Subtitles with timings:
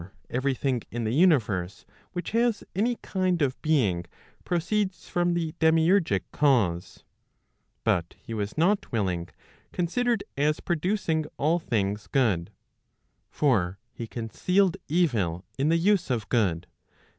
[0.01, 3.41] Digitized by t^OOQLe 516 ON THE SUBSISTENCE thing in the universe which has any kind
[3.43, 4.05] of being
[4.43, 7.03] proceeds from the demiurgic cause.
[7.83, 9.29] But he was not willing,
[9.71, 12.49] considered as producing all things good.
[13.29, 16.65] For he concealed evil in the use of good.